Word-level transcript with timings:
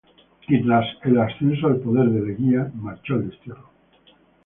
Y 0.47 0.59
tras 0.63 0.87
el 1.03 1.19
ascenso 1.19 1.67
al 1.67 1.77
poder 1.79 2.09
de 2.09 2.21
Leguía, 2.25 2.71
marchó 2.73 3.13
al 3.13 3.29
destierro. 3.29 3.69